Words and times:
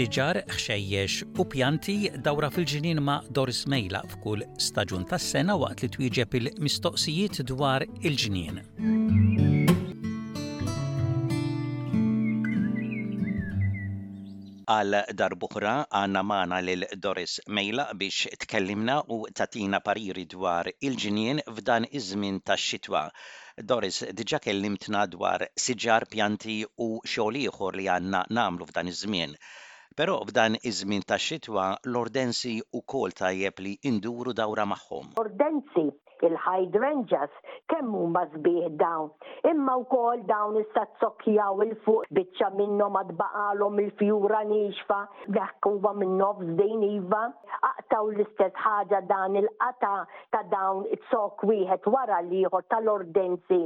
siġar, 0.00 0.38
xejjex 0.64 1.16
u 1.42 1.44
pjanti 1.52 1.94
dawra 2.26 2.48
fil-ġinin 2.52 3.00
ma' 3.08 3.16
Doris 3.36 3.58
Mejla 3.72 3.98
f'kull 4.12 4.44
staġun 4.66 5.02
tas-sena 5.10 5.56
waqt 5.62 5.82
li 5.84 5.88
twieġeb 5.96 6.36
il-mistoqsijiet 6.38 7.40
dwar 7.50 7.84
il 8.08 8.16
ġinin 8.22 8.62
għal 14.76 14.96
darbuħra 15.20 15.76
għanna 16.00 16.24
maħna 16.32 16.62
lil 16.70 16.86
Doris 17.08 17.36
Mejla 17.60 17.86
biex 18.04 18.32
tkellimna 18.46 18.96
u 19.20 19.22
tatina 19.42 19.82
pariri 19.90 20.24
dwar 20.36 20.72
il-ġinien 20.80 21.44
f'dan 21.60 21.90
iż-żmien 22.00 22.40
tax-xitwa. 22.48 23.04
Doris, 23.72 24.00
diġa 24.20 24.40
kellimtna 24.48 25.04
dwar 25.16 25.44
siġar 25.66 26.08
pjanti 26.16 26.62
u 26.88 26.94
xogħol 27.04 27.42
ieħor 27.48 27.82
li 27.82 27.90
għanna 27.98 28.24
namlu 28.40 28.72
f'dan 28.72 28.88
iż-żmien. 28.94 29.36
Però 29.98 30.14
f'dan 30.26 30.54
iż-żmien 30.70 31.02
tax-xitwa 31.10 31.64
l-ordensi 31.92 32.52
wkoll 32.80 33.14
tajjeb 33.20 33.58
li 33.64 33.72
induru 33.90 34.32
dawra 34.40 34.62
magħhom. 34.72 35.08
Ordensi 35.22 35.82
il-hydrangeas 36.28 37.40
kemm 37.72 37.96
huma 37.98 38.22
sbieħ 38.34 38.68
dawn. 38.82 39.08
Imma 39.50 39.74
wkoll 39.82 40.22
dawn 40.28 40.60
is-sazzokjaw 40.60 41.64
il-fuq 41.66 42.12
biċċa 42.18 42.52
minnhom 42.60 43.00
għadbaqalhom 43.00 43.82
il-fjura 43.86 44.44
nixfa, 44.52 45.00
dak 45.38 45.66
huwa 45.70 45.94
minnhom 45.98 46.38
f'din 46.46 46.86
iva. 46.92 47.24
Aqtaw 47.72 48.12
l-istess 48.14 48.62
ħaġa 48.66 49.02
dan 49.10 49.40
il-qata 49.42 49.94
ta' 50.30 50.44
dawn 50.54 50.86
it-sok 50.98 51.42
wieħed 51.50 51.90
wara 51.96 52.22
l 52.28 52.46
tal-ordensi 52.70 53.64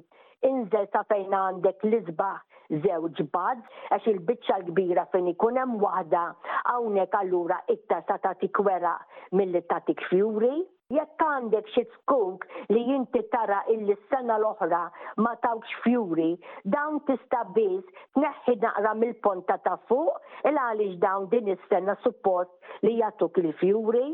inżel 0.55 0.89
sa' 0.93 1.05
fejn 1.13 1.37
għandek 1.45 1.89
l-isbaħ 1.91 2.43
żewġ 2.71 3.19
bad, 3.33 3.61
għax 3.93 4.07
il-biċċa 4.13 4.57
l-kbira 4.61 5.05
fejn 5.13 5.29
ikun 5.35 5.59
hemm 5.61 5.79
waħda 5.83 6.23
hawnhekk 6.69 7.19
allura 7.21 7.59
iktar 7.75 8.05
sa 8.09 8.17
tagħtik 8.25 8.61
wera 8.67 8.95
milli 9.33 9.61
tagħtik 9.71 10.07
fjuri. 10.11 10.55
Jekk 10.93 11.25
għandek 11.27 11.71
xi 11.73 11.83
skunk 11.95 12.43
li 12.69 12.83
jinti 12.91 13.23
tara 13.33 13.63
illi 13.73 13.95
s-sena 13.97 14.37
l-oħra 14.39 14.83
ma 15.25 15.33
tawx 15.43 15.77
fjuri, 15.83 16.35
dawn 16.75 16.99
tista' 17.09 17.43
biss 17.57 17.89
tneħħi 18.19 18.57
naqra 18.67 18.93
mill-ponta 19.01 19.57
ta' 19.65 19.79
fuq 19.89 20.45
il 20.51 20.61
għaliex 20.61 20.99
dawn 21.05 21.31
din 21.33 21.49
is-sena 21.55 21.97
suppost 22.05 22.55
li 22.87 22.99
jagħtuk 23.01 23.41
il 23.45 23.55
fjuri 23.63 24.07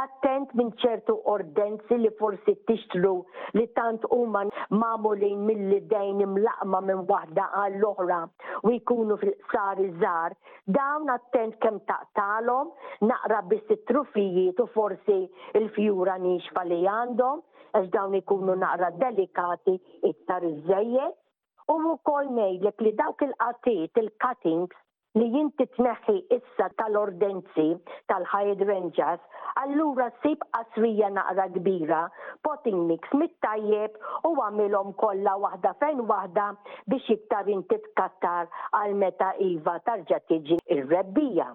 attent 0.00 0.50
minn 0.58 0.70
ċertu 0.82 1.14
ordenzi 1.32 1.96
li 2.00 2.10
forsi 2.18 2.54
tixtru 2.70 3.12
li 3.58 3.64
tant 3.78 4.04
huma 4.16 4.42
mamulin 4.82 5.44
mill-idejn 5.50 6.22
imlaqma 6.26 6.80
minn 6.88 7.04
waħda 7.12 7.46
għall-oħra 7.62 8.18
u 8.70 8.74
jkunu 8.78 9.16
fil-sar 9.22 9.80
iżar, 9.86 10.36
dawn 10.78 11.10
attent 11.16 11.58
kemm 11.64 11.80
taqtalhom, 11.90 12.74
naqra 13.12 13.40
biss 13.52 13.74
it-trufijiet 13.76 14.60
u 14.64 14.68
forsi 14.76 15.18
il-fjura 15.60 16.18
nixfa 16.26 16.66
li 16.72 16.82
għandhom, 16.96 17.42
għax 17.78 17.92
dawn 17.96 18.18
ikunu 18.20 18.58
naqra 18.64 18.92
delikati 19.06 19.78
iktar 20.12 20.44
iżejjed. 20.52 21.18
U 21.72 21.76
wkoll 21.88 22.28
ngħidlek 22.36 22.84
li 22.84 22.90
dawk 22.98 23.22
il-qatit, 23.26 24.00
il-cuttings, 24.02 24.76
li 25.20 25.26
jinti 25.32 25.64
tneħi 25.76 26.12
issa 26.34 26.66
tal-ordenzi 26.76 27.64
tal-High 28.10 28.52
Rangers, 28.68 29.24
allura 29.62 30.06
sib 30.22 30.46
qasrija 30.56 31.10
naqra 31.16 31.44
kbira, 31.56 31.98
potting 32.48 32.78
mix 32.90 33.12
mit-tajjeb 33.22 33.98
u 34.28 34.30
għamilhom 34.46 34.94
kollha 35.04 35.34
waħda 35.44 35.74
fejn 35.84 36.00
waħda 36.12 36.46
biex 36.94 37.14
iktar 37.18 37.52
inti 37.58 37.78
tkattar 37.90 38.48
għal 38.80 38.96
meta 39.04 39.34
iva 39.50 39.76
tarġa' 39.90 40.22
tiġi 40.32 40.60
ir-rebbija. 40.78 41.50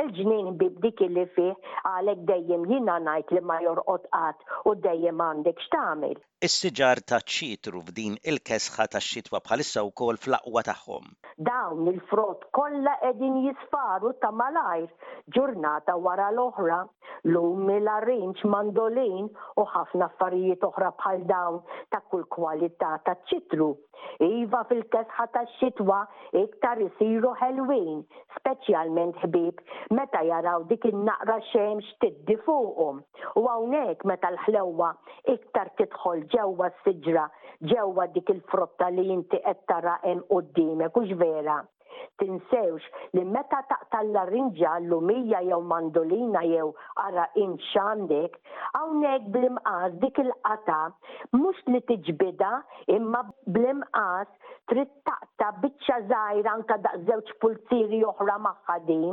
Il-ġnien 0.00 0.54
bibdik 0.62 1.04
li 1.12 1.26
fih 1.36 1.70
għalek 1.92 2.24
dejjem 2.32 2.64
jina 2.72 2.96
najt 3.10 3.36
li 3.36 3.44
ma 3.50 3.60
jorqot 3.66 4.08
qatt 4.08 4.52
u 4.64 4.74
dejjem 4.88 5.20
għandek 5.30 5.60
xtamil. 5.68 6.20
Is-siġar 6.42 6.98
taċ 7.06 7.34
ċitru 7.36 7.80
f'din 7.86 8.16
il-kesħa 8.30 8.86
tax 8.90 9.10
xitwa 9.14 9.38
bħalissa 9.46 9.84
wkoll 9.86 10.18
fl-aqwa 10.24 10.62
tagħhom. 10.68 11.04
Dawn 11.38 11.86
il-frott 11.92 12.48
kollha 12.58 12.96
qegħdin 13.04 13.36
jisfaru 13.44 14.10
ta' 14.24 14.32
malajr 14.40 14.88
ġurnata 15.36 15.94
wara 16.02 16.26
l-oħra 16.34 16.80
lum 17.30 17.70
il 17.76 17.86
arrinġ 17.94 18.42
mandolin 18.50 19.30
u 19.62 19.68
ħafna 19.76 20.08
affarijiet 20.10 20.66
oħra 20.66 20.90
bħal 20.98 21.22
dawn 21.30 21.60
ta' 21.94 22.02
kull 22.10 22.26
kwalità 22.34 22.96
ta' 23.06 23.14
ċitru. 23.30 23.70
Iva 24.26 24.64
fil-kesħa 24.66 25.28
tax 25.36 25.54
xitwa 25.60 26.00
iktar 26.42 26.82
isiru 26.82 27.36
ħelwin, 27.38 28.02
speċjalment 28.40 29.22
ħbib 29.22 29.62
meta 29.94 30.24
jaraw 30.26 30.66
dik 30.72 30.90
in-naqra 30.90 31.38
xemx 31.52 31.94
tiddi 32.02 32.34
fuqhom 32.42 32.98
u 33.38 33.46
hawnhekk 33.46 34.02
meta 34.10 34.34
l-ħlewwa 34.34 34.90
iktar 35.38 35.70
titħol 35.78 36.26
ġewwa 36.32 36.68
s-siġra, 36.76 37.24
ġewwa 37.72 38.06
dik 38.16 38.30
il-frotta 38.34 38.88
li 38.96 39.08
inti 39.14 39.38
qed 39.46 39.86
u 39.92 39.96
hemm 40.06 40.22
qudiemek 40.32 40.98
u 40.98 41.04
vera. 41.22 41.58
Tinsewx 42.20 42.84
li 43.16 43.22
meta 43.34 43.58
taqtalla 43.70 44.22
l 44.30 44.86
lumija 44.90 45.40
jew 45.48 45.58
mandolina 45.72 46.42
jew 46.50 46.68
ara 47.04 47.24
inxandek, 47.44 48.32
hawnhekk 48.76 49.28
bl-imqas 49.34 49.92
dik 50.02 50.18
il-qata 50.24 50.78
mhux 51.36 51.58
li 51.72 51.80
tiġbida 51.90 52.50
imma 52.96 53.20
bl-imqas 53.56 54.30
trid 54.70 54.90
taqta 55.08 55.52
biċċa 55.62 55.98
żgħira 56.08 56.54
anka 56.56 56.76
da' 56.88 56.96
żewġ 57.08 57.28
pulziri 57.44 58.02
oħra 58.12 58.38
magħha 58.48 58.78
din, 58.88 59.10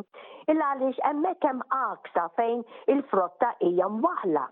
il 0.52 0.64
għaliex 0.70 1.04
hemmhekk 1.10 1.50
hemm 1.52 1.66
aksa 1.88 2.30
fejn 2.40 2.64
il-frotta 2.96 3.54
hija 3.66 3.90
mwahla. 4.02 4.48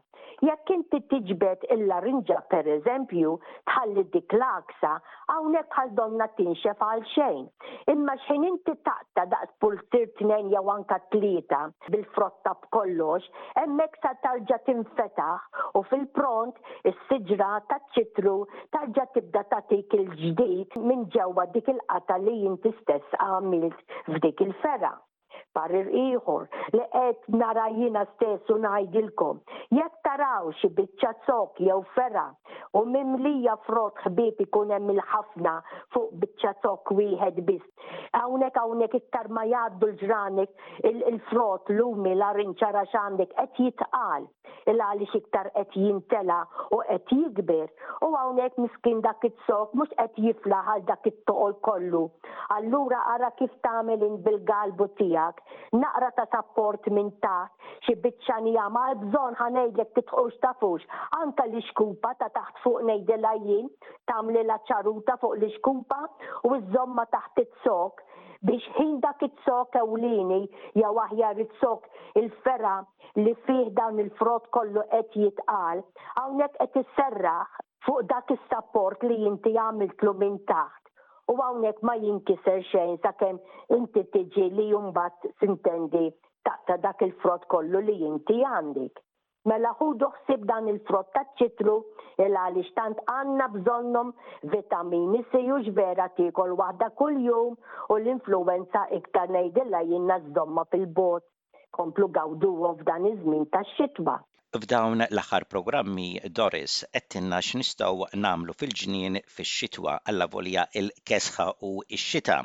Jekk 0.46 0.70
inti 0.70 1.00
tiġbed 1.10 1.64
il-larinġa 1.74 2.36
per 2.54 2.68
eżempju 2.70 3.32
tħalli 3.70 4.04
dik 4.16 4.36
l-aksa, 4.38 4.92
hawnhekk 5.32 5.80
għal 5.84 5.94
donna 6.00 6.28
tinxef 6.38 6.84
għal 6.88 7.02
xejn. 7.14 7.48
Imma 7.94 8.14
xejn 8.28 8.46
inti 8.50 8.76
taqta 8.86 9.24
daqs 9.32 9.56
pulsir 9.64 10.12
tnejn 10.20 10.52
jew 10.54 10.62
anka 10.76 11.00
tlieta 11.16 11.64
bil-frotta 11.90 12.54
b'kollox, 12.68 13.26
hemmhekk 13.64 13.98
sa 14.06 14.14
tarġa' 14.28 14.62
tinfetaħ 14.70 15.66
u 15.74 15.84
fil-pront 15.90 16.62
is-siġra 16.94 17.52
taċ-ċitru 17.74 18.38
tarġa' 18.78 19.10
tibda 19.18 19.42
tagħtik 19.56 19.98
il-ġdid 20.04 20.78
minn 20.92 21.10
ġewwa 21.18 21.50
dik 21.58 21.74
il-qata 21.74 22.22
li 22.28 22.44
inti 22.52 22.76
stess 22.84 23.18
għamilt 23.26 24.00
f'dik 24.14 24.46
il 24.46 24.54
fera 24.62 24.94
parir 25.56 25.88
iħor 25.90 26.44
li 26.76 26.84
qed 26.94 27.24
nara 27.42 27.64
jina 27.74 28.04
stess 28.12 28.52
u 28.54 28.60
ngħidilkom. 28.62 29.40
Jekk 29.74 29.97
naraw 30.18 30.50
xi 30.60 30.70
biċċa 30.74 31.12
zok 31.30 31.62
jew 31.62 31.80
ferra 31.96 32.26
u 32.78 32.84
mimlija 32.92 33.56
frot 33.66 33.98
ħbib 34.06 34.42
ikun 34.46 34.72
hemm 34.76 34.94
il-ħafna 34.94 35.54
fuq 35.96 36.46
tok 36.66 36.92
wieħed 36.98 37.42
biss. 37.48 37.66
Hawnhekk 38.14 38.60
hawnhekk 38.62 38.96
iktar 39.02 39.30
ma 39.38 39.46
jgħaddu 39.50 39.88
l-ġranek 39.88 40.52
il 40.92 41.20
frot 41.30 41.70
lumi 41.80 42.14
l-arinċa 42.16 42.70
għandek 42.84 43.34
qed 43.40 43.64
jitqal 43.64 44.28
il-għaliex 44.70 45.16
iktar 45.22 45.50
qed 45.56 45.72
jintela 45.80 46.40
u 46.76 46.82
qed 46.90 47.10
jikber 47.20 47.70
u 48.08 48.12
hawnhekk 48.16 48.58
miskin 48.66 49.02
dak 49.06 49.24
it-sok 49.30 49.74
mhux 49.80 49.92
qed 50.00 50.18
jifla 50.28 50.62
għal 50.76 50.86
dak 50.92 51.08
it-toqol 51.12 51.58
kollu. 51.68 52.04
Allura 52.58 53.02
ara 53.16 53.32
kif 53.40 53.52
tagħmel 53.66 54.20
bil-galbu 54.26 54.90
tiegħek, 55.00 55.42
naqra 55.82 56.12
ta' 56.20 56.28
sapport 56.36 56.86
minn 56.96 57.12
taħt 57.24 57.88
xi 57.88 57.96
biċċanija 58.06 58.70
ma 58.74 58.86
bżonn 59.02 59.40
ħanejlek 59.42 59.92
titħux 59.98 60.40
tafux 60.44 60.86
anke 61.20 61.48
li 61.54 61.64
xkupa 61.72 62.14
ta' 62.22 62.30
taħt 62.38 62.64
fuq 62.68 62.84
nejdela 62.84 63.32
jien, 63.46 63.70
tamli 64.12 64.42
la 64.44 64.58
ċaruta 64.68 65.16
fuq 65.22 65.38
li 65.40 65.48
xkumpa 65.56 65.98
u 66.50 66.58
z-zomma 66.64 67.06
taħt 67.16 67.44
it-sok 67.46 68.02
biex 68.50 68.74
ħin 68.80 68.98
dak 69.06 69.24
it-sok 69.28 69.78
ewlini 69.82 70.42
jew 70.80 70.92
aħjar 71.06 71.40
it-sok 71.46 71.88
il-ferra 72.22 72.74
li 73.22 73.32
fih 73.48 73.72
dawn 73.80 74.04
il-frott 74.04 74.52
kollu 74.58 74.84
qed 74.92 75.16
jitqal, 75.22 75.80
hawnhekk 76.20 76.60
qed 76.68 76.78
isserraħ 76.84 77.56
fuq 77.88 78.04
dak 78.12 78.36
is-sapport 78.36 79.08
li 79.08 79.22
inti 79.32 79.56
għamiltlu 79.64 80.14
minn 80.20 80.36
taħt. 80.52 80.84
U 81.32 81.40
hawnhekk 81.40 81.84
ma 81.88 81.96
jinkiser 82.04 82.62
xejn 82.74 83.00
sakemm 83.06 83.40
inti 83.80 84.04
tiġi 84.14 84.52
li 84.60 84.68
jumbat 84.74 85.32
sintendi 85.40 86.08
taqta 86.48 86.78
dak 86.88 87.08
il-frott 87.08 87.48
kollu 87.52 87.82
li 87.90 88.02
inti 88.12 88.42
għandek. 88.44 88.96
Mela 89.50 89.70
hu 89.80 89.86
doħsib 90.00 90.42
dan 90.50 90.66
il-frott 90.70 91.14
ta' 91.16 91.22
ċitru 91.40 91.74
il 92.24 92.34
għaliex 92.40 92.74
tant 92.80 92.98
għanna 93.14 93.46
bżonnom 93.54 94.10
vitamini 94.56 95.22
se 95.32 95.40
jux 95.46 95.70
vera 95.78 96.08
tikol 96.18 96.52
waħda 96.60 96.90
kull 97.00 97.22
jum 97.28 97.54
u 97.94 97.96
l-influenza 98.02 98.82
iktar 99.00 99.32
nejdilla 99.38 99.80
jinna 99.92 100.18
zdomma 100.26 100.66
fil-bot 100.76 101.24
komplu 101.78 102.10
gawdu 102.20 102.50
f'dan 102.82 103.08
iż-żmien 103.14 103.48
tax-xitwa 103.56 104.18
f'dawn 104.60 105.06
l-aħħar 105.06 105.46
programmi 105.54 106.10
Doris 106.42 106.82
għettinna 106.92 107.40
x'nistgħu 107.52 108.10
nagħmlu 108.26 108.58
fil-ġnien 108.66 109.22
fix-xitwa 109.38 109.96
għall 110.12 110.28
volja 110.36 110.68
il-kesħa 110.84 111.48
u 111.70 111.72
x-xita 111.88 112.42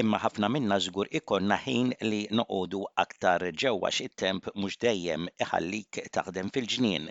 imma 0.00 0.16
ħafna 0.24 0.48
minna 0.48 0.78
żgur 0.80 1.08
ikonna 1.18 1.56
ħin 1.60 1.90
li 2.08 2.20
noqogħdu 2.32 2.78
aktar 3.02 3.44
ġewwa 3.62 3.90
it-temp 4.04 4.48
mhux 4.56 4.78
dejjem 4.80 5.26
iħallik 5.44 6.00
taħdem 6.16 6.48
fil-ġnien. 6.54 7.08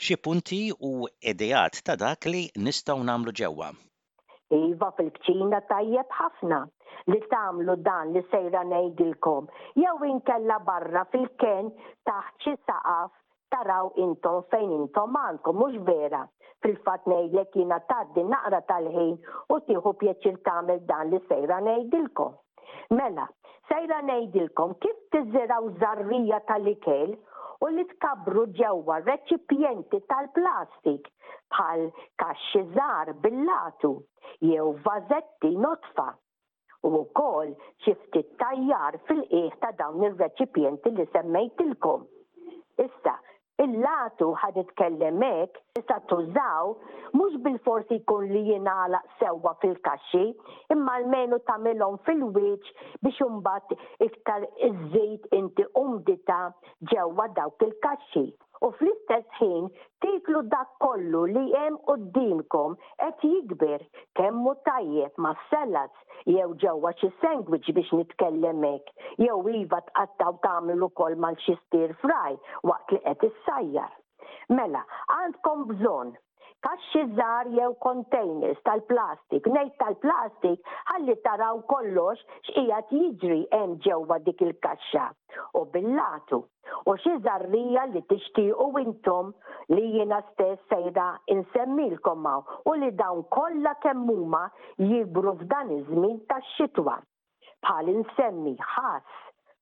Xi 0.00 0.16
punti 0.18 0.60
u 0.78 0.92
idejat 1.32 1.80
ta' 1.84 1.96
dak 1.98 2.28
li 2.30 2.44
nistgħu 2.66 3.02
nagħmlu 3.08 3.34
ġewwa. 3.42 3.70
Iva 4.54 4.90
fil-kċina 4.98 5.58
tajjeb 5.70 6.14
ħafna 6.20 6.60
li 7.10 7.18
tagħmlu 7.32 7.76
dan 7.86 8.14
li 8.14 8.22
sejra 8.30 8.62
ngħidilkom. 8.70 9.50
Jew 9.82 9.96
inkella 10.14 10.60
barra 10.70 11.04
fil-ken 11.12 11.74
taħt 12.10 12.46
xi 12.46 12.54
saqaf 12.70 13.10
taraw 13.50 13.90
intom 14.06 14.44
fejn 14.54 14.76
intom 14.78 15.18
għandkom 15.26 15.58
mhux 15.64 15.82
vera 15.90 16.24
fil-fat 16.64 17.06
ngħidlek 17.10 17.56
jiena 17.58 17.76
tgħaddi 17.90 18.24
naqra 18.30 18.60
tal-ħin 18.70 19.12
u 19.54 19.58
tieħu 19.68 19.92
pjaċir 20.02 20.40
tagħmel 20.48 20.82
dan 20.90 21.10
li 21.12 21.20
sejra 21.28 21.58
ngħidilkom. 21.66 22.34
Mela, 22.98 23.26
sejra 23.70 24.00
ngħidilkom 24.08 24.76
kif 24.82 25.02
tiżiraw 25.16 25.70
żarrija 25.82 26.40
tal-ikel 26.52 27.14
u 27.64 27.70
li 27.74 27.84
tkabru 27.94 28.46
ġewwa 28.60 29.00
reċipjenti 29.06 30.02
tal-plastik 30.12 31.08
bħal 31.54 31.86
kaxxi 32.22 32.64
żgħar 32.68 33.14
bil-latu 33.24 33.94
jew 34.50 34.70
vażetti 34.86 35.54
notfa 35.66 36.08
u 36.88 36.92
wkoll 37.02 37.54
xi 37.84 37.96
ftit 38.04 38.34
tajjar 38.40 39.00
fil-qiegħ 39.08 39.58
ta' 39.64 39.74
dawn 39.80 40.04
ir-reċipjenti 40.10 40.92
li 40.96 41.08
semmejtilkom. 41.16 42.06
Issa, 42.80 43.18
il-latu 43.62 44.26
ħad 44.40 44.60
itkellemek 44.62 45.58
tista' 45.76 45.98
tużaw 46.12 46.70
mhux 47.18 47.36
bil-forsi 47.46 47.98
jkun 48.00 48.26
li 48.32 48.42
jingħalaq 48.48 49.10
sewwa 49.20 49.52
fil-kaxxi, 49.64 50.22
imma 50.76 50.94
l-menu 51.02 51.38
tamilon 51.50 51.98
fil-wiċċ 52.06 52.74
biex 53.08 53.26
imbagħad 53.28 53.78
iktar 54.08 54.46
iż-żejt 54.70 55.28
inti 55.42 55.66
umdita 55.84 56.40
ġewwa 56.94 57.28
dawk 57.40 57.68
il-kaxxi 57.68 58.26
u 58.66 58.68
fl-istess 58.78 59.28
ħin 59.38 59.68
tiklu 60.04 60.40
dak 60.54 60.72
kollu 60.84 61.20
li 61.34 61.44
hemm 61.52 61.78
qudiemkom 61.90 62.74
qed 63.06 63.22
jikber 63.30 63.84
kemm 64.20 64.42
hu 64.48 64.52
tajjeb 64.68 65.22
ma' 65.26 65.32
sellat 65.52 66.02
jew 66.34 66.48
ġewwa 66.66 66.92
xi 66.98 67.10
sandwich 67.22 67.70
biex 67.78 67.92
nitkellem 68.00 68.66
hekk 68.72 69.06
jew 69.26 69.38
iva 69.62 69.78
tqattaw 69.88 70.34
tagħmlu 70.48 70.90
ukoll 70.90 71.18
mal 71.26 71.38
xi 71.46 71.54
stir 71.62 71.94
fraj 72.04 72.34
waqt 72.72 72.92
li 72.96 73.00
qed 73.08 73.30
issajjar. 73.32 73.96
Mela, 74.60 74.84
għandkom 75.18 75.64
bżonn 75.72 76.18
kaxxi 76.64 77.00
żgħar 77.08 77.48
jew 77.56 77.74
containers 77.82 78.58
tal-plastik. 78.68 79.46
Ngħid 79.52 79.76
tal-plastik 79.82 80.72
ħalli 80.90 81.14
taraw 81.26 81.60
kollox 81.70 82.20
x'qiegħed 82.40 83.00
jiġri 83.00 83.38
hemm 83.58 83.76
ġewwa 83.86 84.18
dik 84.26 84.42
il-kaxxa 84.48 85.06
u 85.60 85.64
billatu. 85.76 86.42
U 86.90 86.94
xi 87.00 87.14
żarrija 87.26 87.86
li 87.92 88.02
tixtiequ 88.12 88.80
intom 88.84 89.32
li 89.72 89.86
jiena 89.96 90.20
stess 90.32 90.66
sejda 90.74 91.08
insemmilkom 91.36 92.28
u 92.70 92.76
li 92.82 92.92
dawn 93.00 93.24
kollha 93.38 93.74
kemm 93.86 94.04
huma 94.18 94.44
jibru 94.84 95.36
f'dan 95.40 95.72
iż-żmien 95.78 96.20
tax-xitwa. 96.34 97.00
Bħal 97.64 97.90
insemmi 97.92 98.56
ħass 98.64 99.18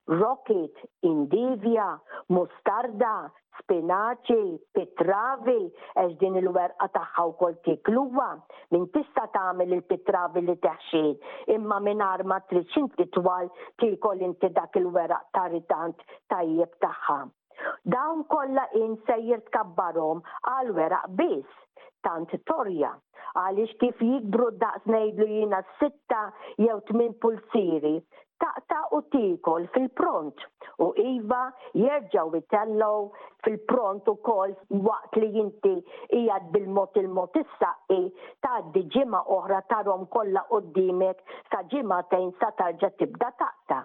rocket, 0.08 0.72
indivja, 1.06 1.86
mustarda, 2.32 3.28
spinaċi, 3.60 4.42
pitravi, 4.78 5.58
għax 5.98 6.14
din 6.20 6.38
il-werqa 6.40 6.86
taħħa 6.94 7.24
u 7.28 7.32
kol 7.40 7.56
tikluwa, 7.66 8.28
min 8.72 8.86
tista 8.94 9.24
tagħmel 9.34 9.74
il-pitravi 9.78 10.44
li 10.46 10.54
teħxin 10.62 11.54
imma 11.56 11.80
minn 11.84 12.04
arma 12.04 12.38
triċint 12.50 12.96
inti 13.00 13.08
twal 13.18 13.50
tilkoll 13.82 14.22
inti 14.28 14.50
dak 14.56 14.78
il-weraq 14.80 15.28
taritant 15.36 16.00
tajjeb 16.32 16.72
taħħa. 16.86 17.18
Dawn 17.84 18.22
kollha 18.30 18.68
insejjer 18.78 19.42
tkabbarhom 19.48 20.22
għal 20.52 20.70
weraq 20.78 21.08
biss 21.18 21.84
tant 22.06 22.30
torja. 22.46 22.94
Għalix 23.36 23.74
kif 23.82 23.98
jikbru 24.00 24.52
daqs 24.62 24.86
nejdlu 24.86 25.26
jina 25.28 25.60
sitta 25.80 26.28
jew 26.62 26.78
tmin 26.88 27.12
pulsiri, 27.20 27.98
taqta 28.42 28.80
u 28.96 29.00
tikol 29.12 29.66
fil-pront 29.74 30.44
u 30.84 30.88
iva 31.04 31.40
jirġaw 31.82 32.30
itellow 32.40 33.08
fil-pront 33.44 34.10
u 34.12 34.14
kol 34.28 34.54
waqt 34.88 35.18
li 35.22 35.30
jinti 35.36 35.74
ijad 36.20 36.48
bil-mot 36.54 36.98
il-mot 37.02 37.38
is-saqqi 37.42 38.00
taddi 38.46 38.84
ġima 38.96 39.24
oħra 39.38 39.60
tarom 39.74 40.06
kolla 40.16 40.44
dimek 40.78 41.24
sa 41.50 41.62
ġima 41.74 42.02
tajn 42.14 42.30
sa 42.40 42.52
tarġa 42.62 42.90
tibda 42.98 43.32
taqta. 43.42 43.80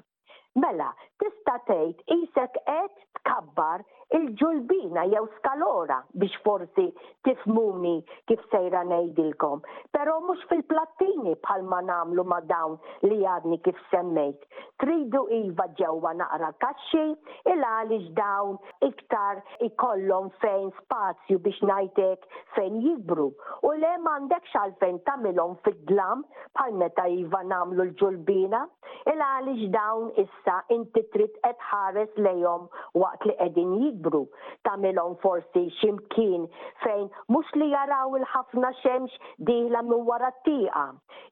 Mela, 0.61 0.91
tista' 1.17 1.55
tgħid 1.65 2.03
isek 2.13 2.57
qed 2.65 2.97
tkabbar 3.17 3.81
il-ġulbina 4.15 5.03
jew 5.09 5.25
skalora 5.37 5.97
biex 6.21 6.33
forsi 6.45 6.85
tifmuni 7.25 7.93
kif 8.29 8.41
sejra 8.51 8.83
ngħidilkom. 8.89 9.61
Però 9.95 10.13
mhux 10.27 10.43
fil-plattini 10.51 11.33
bħalma 11.45 11.79
nagħmlu 11.87 12.25
ma 12.29 12.39
dawn 12.51 12.75
li 13.09 13.17
għadni 13.25 13.57
kif 13.65 13.79
semmejt. 13.91 14.43
Tridu 14.83 15.23
iva 15.39 15.65
ġewwa 15.79 16.13
naqra 16.19 16.51
kaxxi 16.61 17.05
il 17.53 17.65
għalix 17.71 18.11
dawn 18.19 18.57
iktar 18.89 19.41
ikollhom 19.69 20.29
fejn 20.43 20.69
spazju 20.83 21.41
biex 21.47 21.63
najtek 21.71 22.29
fejn 22.57 22.77
jibru. 22.85 23.31
U 23.65 23.73
le 23.81 23.95
m'għandekx 24.05 24.59
għalfejn 24.61 25.01
tagħmilhom 25.09 25.57
fil 25.65 25.79
dlam 25.89 26.23
bħal 26.59 26.77
meta 26.83 27.07
iva 27.17 27.41
nagħmlu 27.49 27.87
l-ġulbina. 27.89 28.61
Il 29.09 29.25
għaliex 29.25 29.71
dawn 29.73 30.11
issa 30.25 30.59
inti 30.77 31.01
trid 31.15 31.33
qed 31.41 31.65
ħares 31.71 32.21
waqt 32.23 33.25
li 33.25 33.33
qegħdin 33.39 33.73
jibru 33.81 34.02
ċembru 34.03 34.21
tamilhom 34.67 35.15
forsi 35.23 35.63
ximkien 35.79 36.45
fejn 36.83 37.07
mhux 37.31 37.45
li 37.57 37.67
jaraw 37.71 38.15
il-ħafna 38.19 38.71
xemx 38.81 39.11
diħla 39.49 39.81
minn 39.87 40.05
wara 40.07 40.29
t-tieqa 40.43 40.85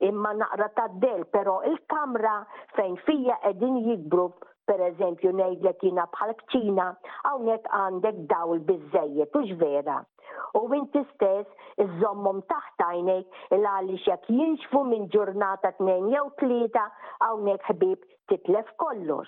imma 0.10 0.34
naqra 0.40 0.70
ta' 0.80 0.88
del 1.04 1.26
pero 1.36 1.60
il-kamra 1.72 2.36
fejn 2.76 2.96
fija 3.06 3.38
qegħdin 3.44 3.82
jikbru 3.90 4.30
per 4.70 4.80
eżempju 4.88 5.32
nejdlek 5.36 5.80
kina 5.82 6.06
bħal 6.14 6.32
kċina, 6.48 6.86
għawnek 7.28 7.66
għandek 7.76 8.20
dawl 8.30 8.60
bizzejiet, 8.70 9.34
u 9.36 9.42
vera. 9.60 9.98
U 10.60 10.70
inti 10.78 11.02
stess 11.12 11.82
iżommom 11.82 12.40
taħt 12.48 12.86
għajnek 12.86 13.56
il-għalli 13.58 13.98
xek 14.06 14.30
jinxfu 14.32 14.86
minn 14.88 15.10
ġurnata 15.12 15.74
tnejn 15.82 16.12
jew 16.14 16.24
tlieta 16.40 16.86
għawnek 17.26 17.66
ħbib 17.72 18.06
titlef 18.32 18.70
kollox. 18.80 19.28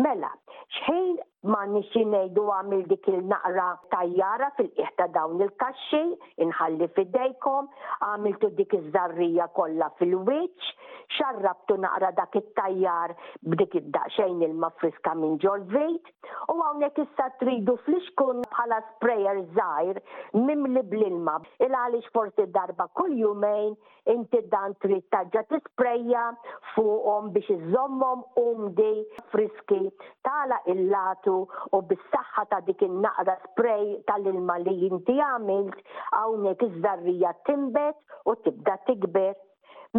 Mela, 0.00 0.32
xħin 0.80 1.20
ma 1.48 1.62
nixi 1.64 2.02
nejdu 2.04 2.42
għamil 2.52 2.82
dik 2.90 3.06
il-naqra 3.08 3.68
tajjara 3.94 4.50
fil-iħta 4.58 5.06
dawn 5.14 5.40
il-kaxxi, 5.40 6.00
inħalli 6.44 6.88
fidejkom, 6.96 7.68
għamiltu 8.08 8.50
dik 8.58 8.74
iż-żarrija 8.76 9.46
kollha 9.56 9.88
fil-wiċ, 10.00 10.72
xarrabtu 11.16 11.78
naqra 11.86 12.10
dak 12.20 12.36
it-tajjar 12.42 13.14
b'dik 13.50 13.72
id-daqxejn 13.80 14.44
il-ma 14.46 14.68
friska 14.82 15.14
minn 15.18 15.38
ġol 15.42 15.64
vejt, 15.72 16.12
u 16.52 16.58
hawnhekk 16.60 17.00
issa 17.06 17.30
tridu 17.40 17.78
fl-ixkun 17.86 18.44
bħala 18.52 18.82
sprayer 18.90 19.40
żgħir 19.56 20.02
mimli 20.44 20.84
bl-ilma. 20.92 21.38
Il 21.64 21.72
għaliex 21.74 22.12
forsi 22.14 22.46
darba 22.54 22.86
kull 23.00 23.16
jumejn 23.18 23.74
inti 24.14 24.42
dan 24.52 24.76
trid 24.84 25.02
taġġa 25.14 25.42
t-sprayja 25.50 26.28
fuqhom 26.76 27.32
biex 27.34 27.50
iżommhom 27.56 28.22
umdi 28.44 28.90
friski 29.32 29.80
tala 30.26 30.58
il-latu 30.72 31.29
ħajtu 31.30 31.76
u 31.76 31.80
bis-saħħa 31.90 32.44
ta' 32.52 32.58
dik 32.68 32.82
in-naqra 32.86 33.34
spray 33.50 33.86
tal-ilma 34.10 34.56
li 34.64 34.74
inti 34.88 35.16
għamilt 35.18 35.78
hawnhekk 36.16 36.62
iż-żarrija 36.70 37.32
timbet 37.50 37.98
u 38.26 38.34
tibda 38.44 38.76
tikber. 38.88 39.34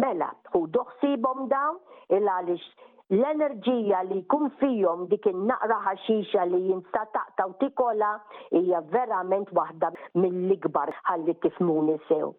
Mela, 0.02 0.30
u 0.56 0.66
doħsibhom 0.76 1.46
dawn 1.52 1.80
il 2.10 2.26
għaliex 2.26 2.68
l-enerġija 3.12 4.00
li 4.10 4.22
jkun 4.22 4.50
fihom 4.60 5.06
dik 5.12 5.26
in-naqra 5.32 5.80
ħaxixa 5.86 6.46
li 6.48 6.62
jinsa 6.70 7.04
taqta 7.14 7.46
u 7.50 7.56
tikola 7.60 8.14
hija 8.56 8.82
verament 8.94 9.52
waħda 9.56 9.92
mill-ikbar 10.22 10.94
ħalli 11.08 11.36
tifmuni 11.44 11.98
sew. 12.08 12.32